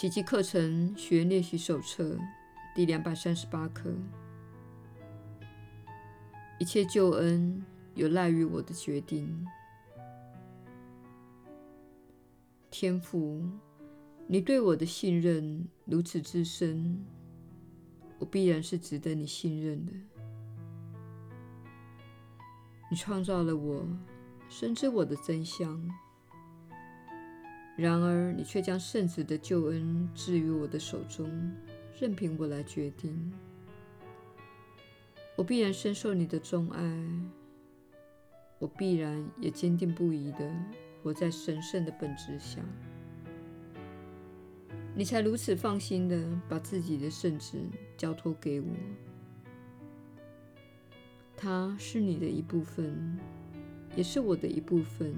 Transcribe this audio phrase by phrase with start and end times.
[0.00, 2.18] 奇迹课程学练习手册
[2.74, 3.92] 第两百三十八课。
[6.58, 7.62] 一切救恩
[7.94, 9.46] 有赖于我的决定。
[12.70, 13.42] 天父，
[14.26, 17.04] 你对我的信任如此之深，
[18.18, 19.92] 我必然是值得你信任的。
[22.90, 23.86] 你创造了我，
[24.48, 25.78] 深知我的真相。
[27.80, 31.30] 然而，你却将圣子的救恩置于我的手中，
[31.98, 33.32] 任凭我来决定。
[35.34, 36.82] 我必然深受你的钟爱，
[38.58, 40.54] 我必然也坚定不移地
[41.02, 42.60] 活在神圣的本质下。
[44.94, 47.56] 你才如此放心地把自己的圣子
[47.96, 48.68] 交托给我，
[51.34, 53.18] 他是你的一部分，
[53.96, 55.14] 也是我的一部分。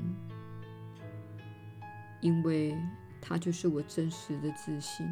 [2.23, 2.75] 因为
[3.21, 5.07] 它就是我真实的自信，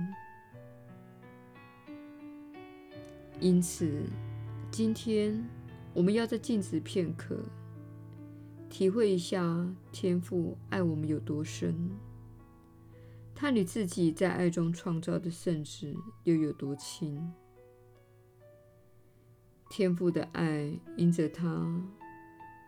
[3.39, 4.05] 因此
[4.71, 5.45] 今天
[5.93, 7.39] 我们要再静止片刻，
[8.69, 11.91] 体会一下天父爱我们有多深，
[13.35, 15.93] 他与自己在爱中创造的圣子
[16.25, 17.33] 又有多亲。
[19.69, 21.47] 天父的爱因着他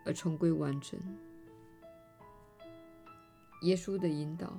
[0.05, 0.99] 而重归完整。
[3.63, 4.53] 耶稣的引导，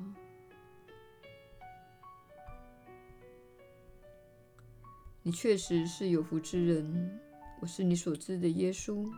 [5.22, 7.20] 你确实是有福之人。
[7.60, 9.12] 我是你所知的耶稣。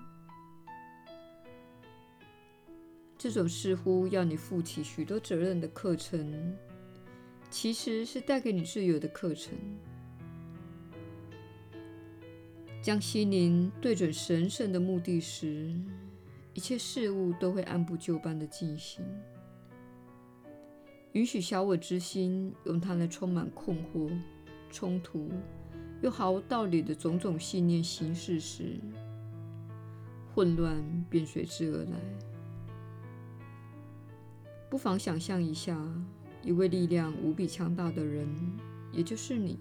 [3.17, 6.57] 这种似乎要你负起许多责任的课程，
[7.49, 9.57] 其实是带给你自由的课程。
[12.83, 15.73] 将心灵对准神圣的目的时，
[16.55, 19.05] 一切事物都会按部就班的进行。
[21.17, 24.11] 允许小我之心用它来充满困惑、
[24.71, 25.31] 冲突
[26.03, 28.79] 又毫无道理的种种信念行事时，
[30.35, 30.77] 混乱
[31.09, 31.99] 便随之而来。
[34.69, 35.83] 不妨想象一下，
[36.43, 38.29] 一位力量无比强大的人，
[38.93, 39.59] 也就是你，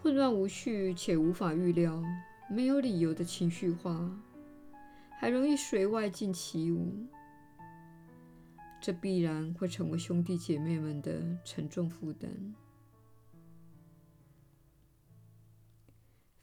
[0.00, 2.00] 混乱无序且无法预料、
[2.48, 4.08] 没有理由的情绪化，
[5.18, 6.94] 还容易随外境起舞。
[8.80, 12.30] 这必然会成为兄弟姐妹们的沉重负担。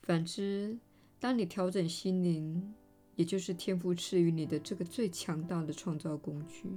[0.02, 0.78] 反之，
[1.20, 2.74] 当你调整心灵，
[3.16, 6.68] 也就是天赋赐予你的这个最强大的创造工具，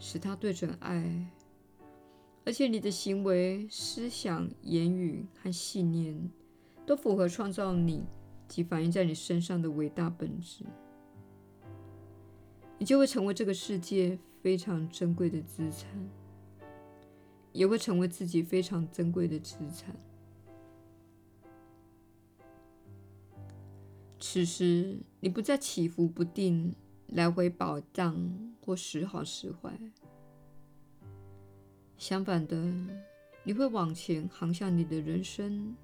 [0.00, 1.30] 使它对准爱，
[2.44, 6.28] 而且你的行为、思想、言语和信念
[6.84, 8.04] 都符合创造你
[8.48, 10.64] 及反映在你身上的伟大本质。
[12.78, 15.88] 你就会成为这个世界非常珍贵的资产，
[17.52, 19.96] 也会成为自己非常珍贵的资产。
[24.20, 26.74] 此时，你不再起伏不定，
[27.08, 29.78] 来回摆荡或时好时坏。
[31.96, 32.56] 相反的，
[33.42, 35.74] 你会往前航向你的人生，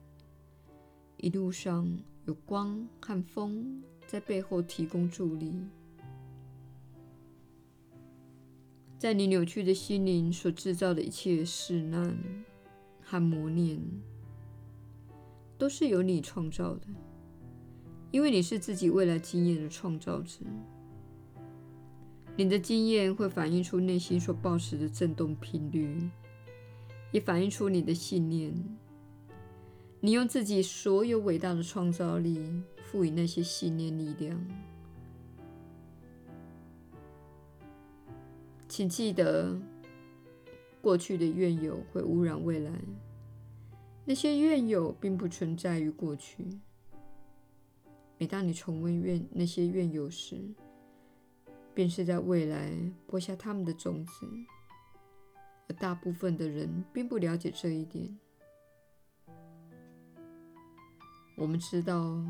[1.16, 5.64] 一路上有光和风在背后提供助力。
[9.02, 12.16] 在你扭曲的心灵所制造的一切试难
[13.02, 13.80] 和磨练，
[15.58, 16.86] 都是由你创造的，
[18.12, 20.44] 因为你是自己未来经验的创造者。
[22.36, 26.08] 你的经验会反映出内心所抱持的振动频率，
[27.10, 28.54] 也反映出你的信念。
[29.98, 32.40] 你用自己所有伟大的创造力，
[32.84, 34.40] 赋予那些信念力量。
[38.72, 39.54] 请记得，
[40.80, 42.72] 过去的怨尤会污染未来。
[44.06, 46.46] 那些怨尤并不存在于过去。
[48.16, 50.40] 每当你重温怨那些怨尤时，
[51.74, 52.72] 便是在未来
[53.06, 54.26] 播下他们的种子。
[55.68, 58.18] 而大部分的人并不了解这一点。
[61.36, 62.24] 我们知道，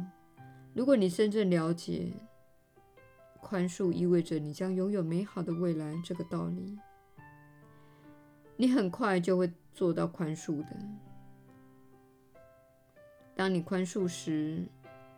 [0.75, 2.13] 如果你真正了解，
[3.43, 6.79] 宽恕意味着你将拥有美好的未来，这个道理，
[8.57, 10.69] 你很快就会做到宽恕的。
[13.35, 14.65] 当你宽恕时，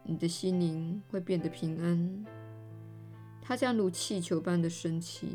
[0.02, 2.24] 你的心灵会变得平安，
[3.40, 5.28] 它将如气球般的升起，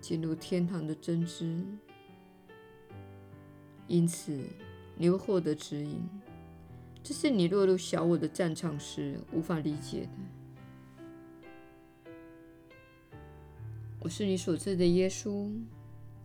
[0.00, 1.64] 进入天堂的真知。
[3.86, 4.38] 因此，
[4.96, 6.06] 你会获得指引，
[7.02, 10.37] 这是你落入小我的战场时无法理解的。
[14.00, 15.50] 我是你所知的耶稣，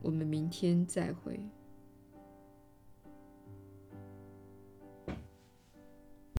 [0.01, 1.39] 我们明天再会。